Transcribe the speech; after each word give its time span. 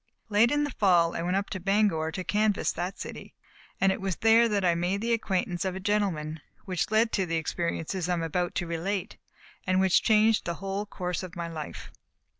Late 0.29 0.49
in 0.51 0.63
the 0.63 0.71
fall 0.71 1.15
I 1.15 1.21
went 1.21 1.35
up 1.37 1.51
to 1.51 1.59
Bangor 1.59 2.11
to 2.13 2.23
canvass 2.23 2.71
that 2.71 2.97
city, 2.99 3.35
and 3.79 3.91
it 3.91 4.01
was 4.01 4.15
there 4.15 4.49
that 4.49 4.65
I 4.65 4.73
made 4.73 4.99
the 4.99 5.13
acquaintance 5.13 5.63
of 5.63 5.75
a 5.75 5.79
gentleman, 5.79 6.39
which 6.65 6.89
led 6.89 7.11
to 7.11 7.27
the 7.27 7.35
experiences 7.35 8.07
that 8.07 8.13
I 8.13 8.15
am 8.15 8.23
about 8.23 8.55
to 8.55 8.65
relate, 8.65 9.17
and 9.67 9.79
which 9.79 10.01
changed 10.01 10.45
the 10.45 10.55
whole 10.55 10.87
course 10.87 11.21
of 11.21 11.35
my 11.35 11.47
life. 11.47 11.91